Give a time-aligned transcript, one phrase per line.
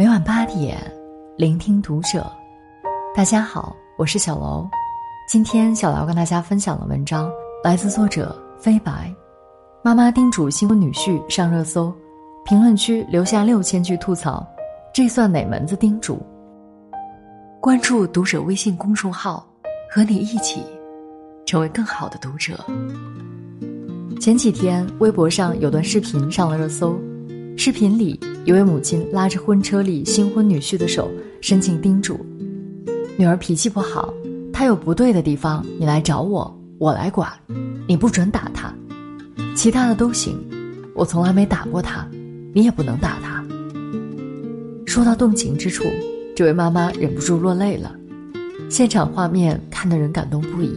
[0.00, 0.78] 每晚八点，
[1.36, 2.26] 聆听读者。
[3.14, 4.66] 大家好，我是小楼。
[5.28, 7.30] 今天小楼跟大家分享的文章
[7.62, 9.14] 来自作者飞白。
[9.84, 11.94] 妈妈叮嘱新婚女婿上热搜，
[12.46, 14.42] 评论区留下六千句吐槽，
[14.94, 16.18] 这算哪门子叮嘱？
[17.60, 19.46] 关注读者微信公众号，
[19.90, 20.64] 和你一起
[21.44, 22.58] 成为更好的读者。
[24.18, 26.98] 前几天，微博上有段视频上了热搜。
[27.54, 31.10] 视频里，一位母亲拉着婚车里新婚女婿的手，
[31.40, 32.18] 深情叮嘱
[33.18, 34.12] ：“女儿脾气不好，
[34.50, 37.30] 她有不对的地方，你来找我，我来管。
[37.86, 38.74] 你不准打她，
[39.54, 40.38] 其他的都行。
[40.94, 42.08] 我从来没打过她，
[42.54, 43.44] 你也不能打她。”
[44.86, 45.84] 说到动情之处，
[46.34, 47.94] 这位妈妈忍不住落泪了。
[48.70, 50.72] 现场画面看得人感动不已。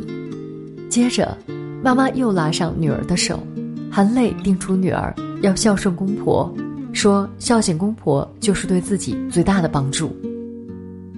[0.89, 1.35] 接着，
[1.81, 3.39] 妈妈又拉上女儿的手，
[3.89, 6.53] 含泪叮嘱女儿要孝顺公婆。
[6.93, 10.15] 说孝敬公婆就是对自己最大的帮助。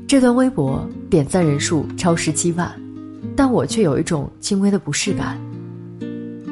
[0.08, 2.72] 这段微博点赞人数超十七万，
[3.36, 5.40] 但我却有一种轻微的不适感。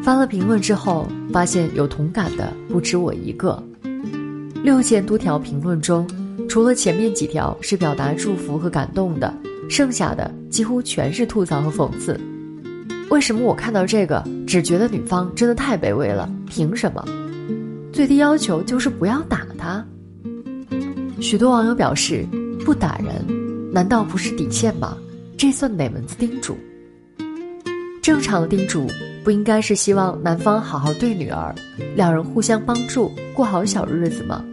[0.04, 3.64] 发了评论之后，发现有同感的不止我一个。
[4.62, 6.08] 六千多条评论中，
[6.50, 9.34] 除了前面几条是表达祝福和感动的，
[9.70, 12.20] 剩下的几乎全是吐槽和讽刺。
[13.10, 16.30] 为什么我看到这个只觉得女方真的太卑微了？
[16.50, 17.06] 凭什么？
[17.94, 19.86] 最低要求就是不要打他。
[21.22, 22.28] 许多网友表示，
[22.66, 23.24] 不打人，
[23.72, 24.98] 难道不是底线吗？
[25.38, 26.58] 这算哪门子叮嘱？
[28.02, 28.88] 正常的叮嘱
[29.24, 31.54] 不应该是希望男方好好对女儿，
[31.96, 34.44] 两人互相帮助过好小日子吗？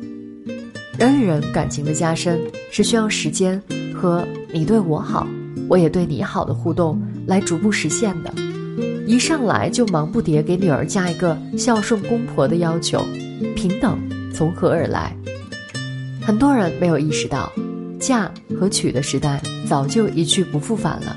[0.98, 2.38] 人与人感情的加深
[2.70, 3.60] 是需要时间
[3.94, 5.26] 和你对我好，
[5.66, 8.30] 我也对你好的互动来逐步实现的。
[9.06, 13.02] 一上来就忙不迭给女儿加一个孝顺公婆的要求。
[13.54, 13.98] 平等
[14.32, 15.16] 从何而来？
[16.22, 17.50] 很多人没有意识到，
[17.98, 21.16] 嫁和娶的时代早就一去不复返了。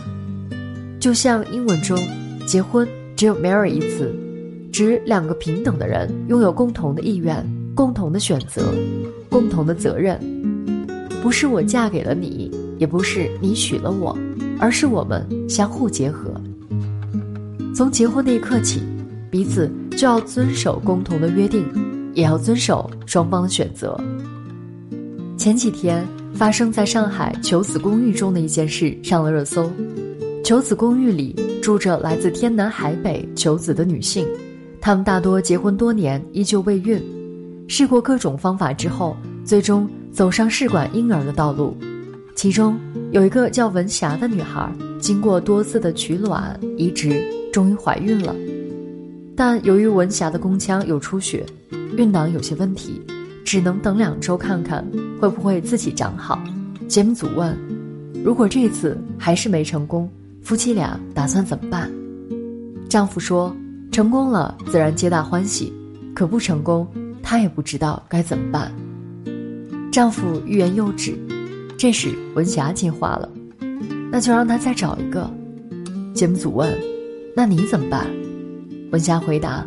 [0.99, 1.97] 就像英文中，
[2.47, 4.13] 结婚只有 marry 一词，
[4.71, 8.73] 指两个平等的人拥有共同的意愿、共同的选择、
[9.29, 10.17] 共同的责任。
[11.21, 14.17] 不是我嫁给了你，也不是你娶了我，
[14.59, 16.33] 而是我们相互结合。
[17.75, 18.81] 从结婚那一刻起，
[19.29, 21.65] 彼此就要遵守共同的约定。
[22.13, 23.99] 也要遵守双方的选择。
[25.37, 29.69] 前几天发生在上海求子公寓中的一件事上了热搜。
[30.43, 34.27] 求子公寓里住着来自天南海北求子的女性，
[34.81, 37.01] 她们大多结婚多年依旧未孕，
[37.67, 41.75] 试过各种方法之后，最终走上试管婴儿的道路。
[42.35, 42.77] 其中
[43.11, 44.69] 有一个叫文霞的女孩，
[44.99, 48.35] 经过多次的取卵移植，终于怀孕了。
[49.35, 51.45] 但由于文霞的宫腔有出血。
[51.97, 53.01] 孕囊有些问题，
[53.45, 54.85] 只能等两周看看
[55.19, 56.41] 会不会自己长好。
[56.87, 57.57] 节目组问
[58.23, 60.09] ：“如果这次还是没成功，
[60.41, 61.91] 夫妻俩打算怎么办？”
[62.89, 63.55] 丈夫说
[63.91, 65.71] ：“成功了自然皆大欢喜，
[66.15, 66.87] 可不成功，
[67.21, 68.71] 他也不知道该怎么办。”
[69.91, 71.15] 丈夫欲言又止，
[71.77, 73.29] 这时文霞接话了
[74.11, 75.31] ：“那就让他再找一个。”
[76.13, 76.75] 节目组问
[77.35, 78.07] ：“那你怎么办？”
[78.91, 79.65] 文霞回答。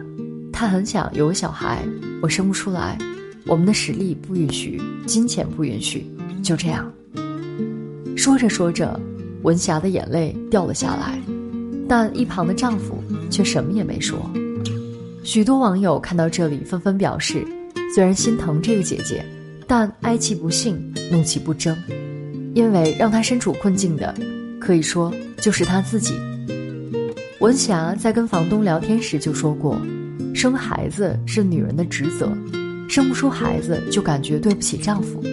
[0.58, 1.84] 他很想有个小孩，
[2.22, 2.96] 我生不出来，
[3.44, 6.10] 我们的实力不允许，金钱不允许，
[6.42, 6.90] 就这样。
[8.16, 8.98] 说着说着，
[9.42, 11.20] 文霞的眼泪掉了下来，
[11.86, 12.96] 但一旁的丈夫
[13.28, 14.18] 却什么也没说。
[15.22, 17.46] 许多网友看到这里，纷纷表示，
[17.94, 19.22] 虽然心疼这个姐姐，
[19.66, 21.76] 但哀其不幸，怒其不争，
[22.54, 24.14] 因为让她身处困境的，
[24.58, 26.14] 可以说就是她自己。
[27.40, 29.78] 文霞在跟房东聊天时就说过。
[30.36, 32.30] 生孩子是女人的职责，
[32.90, 35.24] 生不出孩子就感觉对不起丈夫。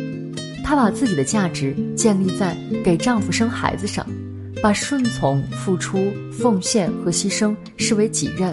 [0.63, 2.55] 她把自己的价值建立在
[2.85, 4.07] 给丈夫生孩子上，
[4.61, 8.49] 把顺从、付出、奉献和牺牲视为己任。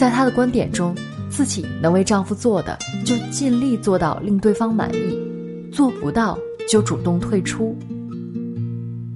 [0.00, 0.96] 在她的观点中，
[1.28, 5.18] 自己能为丈夫做的就尽力做到令对方满意，
[5.70, 7.76] 做不到就主动退出。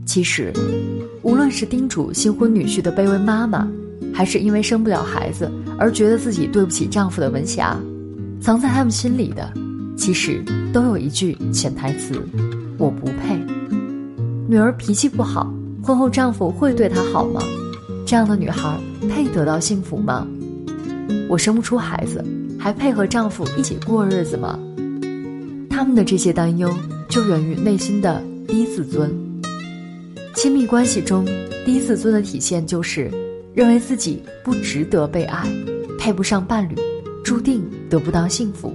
[0.05, 0.53] 其实，
[1.23, 3.67] 无论是叮嘱新婚女婿的卑微妈妈。
[4.15, 5.51] 还是因为生不了孩子
[5.83, 7.77] 而觉得自己对不起丈夫的文霞，
[8.41, 9.53] 藏在他们心里的，
[9.97, 10.41] 其实
[10.73, 12.15] 都有一句潜台词：
[12.79, 13.37] 我不配。
[14.49, 15.53] 女儿脾气不好，
[15.83, 17.43] 婚后丈夫会对她好吗？
[18.07, 18.79] 这样的女孩
[19.11, 20.25] 配得到幸福吗？
[21.29, 22.25] 我生不出孩子，
[22.61, 24.57] 还配和丈夫一起过日子吗？
[25.69, 26.73] 他们的这些担忧，
[27.09, 29.13] 就源于内心的低自尊。
[30.37, 31.27] 亲密关系中，
[31.67, 33.11] 低自尊的体现就是。
[33.55, 35.47] 认为自己不值得被爱，
[36.03, 36.75] 配不上伴侣，
[37.23, 38.75] 注定得不到幸福，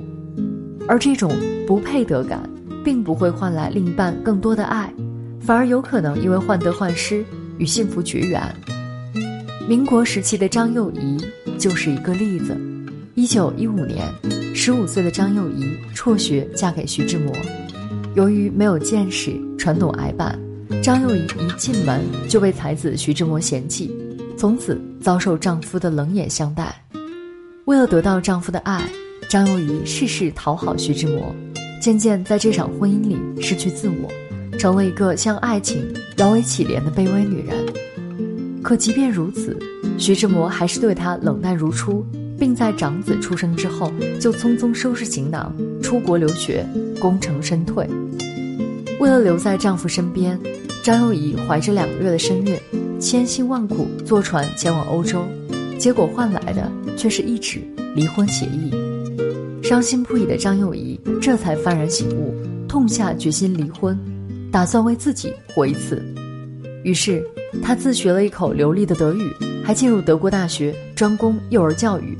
[0.88, 1.30] 而这种
[1.68, 2.50] 不配得感
[2.86, 4.90] 并不会换来另一半更多的爱，
[5.42, 7.26] 反而有可能因为患得患失
[7.58, 8.42] 与幸福绝缘。
[9.68, 11.18] 民国时期的张幼仪
[11.60, 12.56] 就是一个例子。
[13.16, 14.08] 一九一五年，
[14.56, 17.36] 十五岁的张幼仪辍学嫁给徐志摩。
[18.16, 20.40] 由于没有见识，传统矮板，
[20.82, 23.94] 张幼仪一进门就被才子徐志摩嫌弃，
[24.38, 26.74] 从此遭受丈夫的冷眼相待。
[27.68, 28.90] 为了得到丈夫的爱，
[29.28, 31.36] 张幼仪事事讨好徐志摩，
[31.81, 34.10] 渐渐在这场婚姻里失去自我，
[34.58, 35.86] 成了一个向爱情
[36.16, 37.66] 摇尾乞怜的卑微女人。
[38.64, 39.60] 可即便如此，
[39.98, 42.06] 徐志摩还是对她冷淡如初。
[42.40, 43.92] 并在长子出生之后，
[44.22, 46.64] 就匆匆收拾行囊出国留学，
[47.00, 47.90] 功成身退。
[49.00, 50.40] 为了留在丈夫身边，
[50.84, 52.56] 张幼仪怀着两个月的身孕，
[53.00, 55.25] 千辛万苦坐船前往欧洲，
[55.78, 57.62] 结果换来的却是一纸
[57.96, 58.72] 离婚协议。
[59.64, 62.34] 伤心不已的张幼仪这才幡然醒悟，
[62.68, 63.98] 痛下决心离婚，
[64.52, 66.02] 打算为自己活一次。
[66.84, 67.22] 于是，
[67.62, 69.32] 她自学了一口流利的德语，
[69.64, 72.18] 还进入德国大学专攻幼儿教育。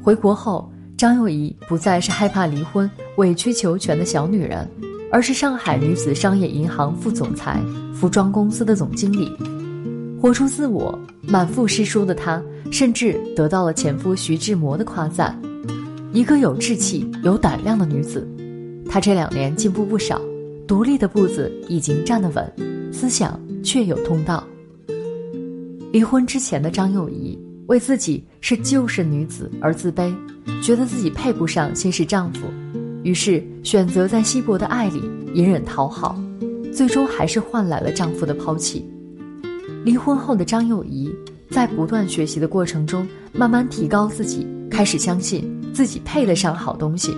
[0.00, 4.68] 回国后，张幼仪不再是害怕离婚、委曲求全的小女人，
[5.10, 7.60] 而是上海女子商业银行副总裁、
[7.92, 9.32] 服装公司的总经理。
[10.20, 15.40] 活出自我、满腹诗书的她，甚至得到了前夫徐志摩的夸赞。
[16.12, 18.26] 一个有志气、有胆量的女子，
[18.88, 20.20] 她这两年进步不少，
[20.66, 22.52] 独立的步子已经站得稳，
[22.92, 24.42] 思想却有通道。
[25.92, 27.38] 离婚之前的张幼仪。
[27.68, 30.10] 为自己是旧式女子而自卑，
[30.62, 32.46] 觉得自己配不上新式丈夫，
[33.02, 35.02] 于是选择在稀薄的爱里
[35.34, 36.18] 隐忍讨好，
[36.72, 38.90] 最终还是换来了丈夫的抛弃。
[39.88, 41.10] 离婚后的张幼仪
[41.48, 47.16] 在不断学习的过程中，慢慢提高自己，开始相信自己配得上好东西，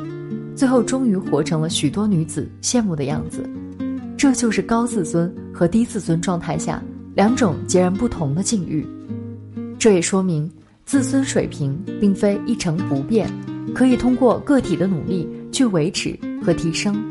[0.54, 3.42] 最后终于活成了许多女子羡慕的样子。
[4.16, 6.80] 这就是高自尊和低自尊状态下
[7.16, 8.86] 两种截然不同的境遇。
[9.76, 10.48] 这也说明，
[10.84, 13.28] 自尊水平并非一成不变，
[13.74, 17.02] 可以通过个体的努力去维持和提升。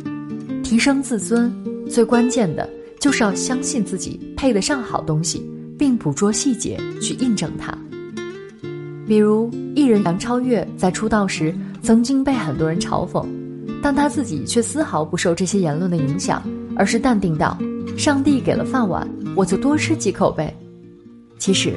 [0.64, 1.54] 提升自尊，
[1.90, 2.66] 最关键的
[3.00, 7.75] 就是要相信自己配得上好东西，并捕捉细节去印证它。
[9.07, 13.25] 比如，艺人杨超越在出道时曾经被很多人嘲讽，
[13.81, 16.44] 但他自己却丝毫不受这些言论的影响，
[16.75, 17.57] 而是淡定道
[17.98, 20.56] ：“上帝给了饭碗，我就多吃几口呗。”
[21.40, 21.74] 其实。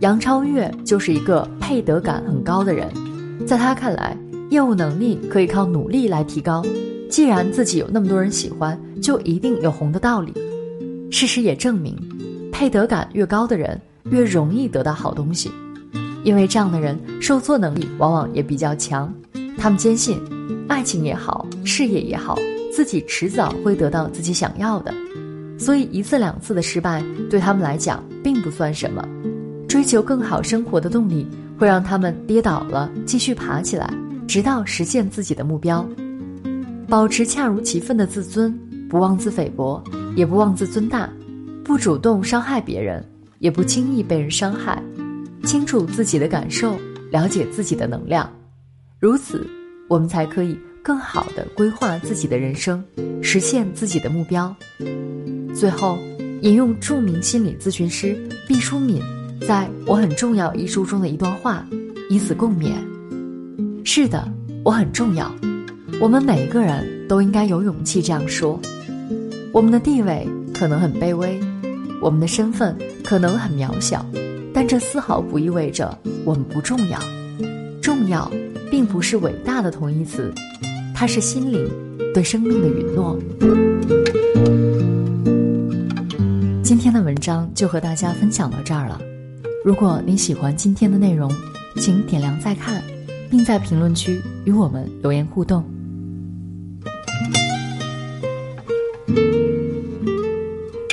[0.00, 2.86] 杨超越就是一个配得感很高的人，
[3.46, 4.14] 在他看来，
[4.50, 6.62] 业务能力可以靠努力来提高。
[7.08, 10.34] 既然自己有那么多人喜欢，就一定有红的道理。
[11.10, 11.96] 事实也证明，
[12.52, 13.80] 配得感越高的人
[14.10, 15.50] 越容易得到好东西，
[16.24, 19.12] 因为这样的人受挫能力往往也比较强。
[19.56, 20.20] 他们坚信，
[20.68, 22.36] 爱情也好，事业也好，
[22.72, 24.92] 自己迟早会得到自己想要的，
[25.58, 29.02] 所以一次两次的失败对他们来讲并不算什么。
[29.68, 31.26] 追求更好生活的动力，
[31.58, 33.92] 会让他们跌倒了继续爬起来，
[34.28, 35.86] 直到实现自己的目标。
[36.88, 38.56] 保持恰如其分的自尊，
[38.88, 39.82] 不妄自菲薄，
[40.16, 41.08] 也不妄自尊大，
[41.62, 43.04] 不主动伤害别人，
[43.38, 44.82] 也不轻易被人伤害。
[45.44, 46.76] 清楚自己的感受，
[47.12, 48.28] 了解自己的能量，
[48.98, 49.46] 如此，
[49.88, 52.82] 我们才可以更好的规划自己的人生，
[53.22, 54.52] 实现自己的目标。
[55.54, 55.98] 最后，
[56.40, 58.18] 引用著名心理咨询师
[58.48, 59.00] 毕淑敏。
[59.46, 61.64] 在我很重要一书中的一段话，
[62.08, 62.72] 以此共勉。
[63.84, 64.26] 是的，
[64.64, 65.32] 我很重要。
[66.00, 68.58] 我们每一个人都应该有勇气这样说。
[69.56, 71.40] 我们的地位可能很卑微，
[72.02, 74.04] 我们的身份可能很渺小，
[74.52, 77.00] 但这丝毫不意味着我们不重要。
[77.80, 78.30] 重要，
[78.70, 80.30] 并不是伟大的同义词，
[80.94, 81.66] 它是心灵
[82.12, 83.18] 对生命的允诺。
[86.62, 89.00] 今天的文章就和大家分享到这儿了。
[89.64, 91.32] 如果你喜欢今天的内容，
[91.76, 92.82] 请点亮再看，
[93.30, 95.64] 并在评论区与我们留言互动。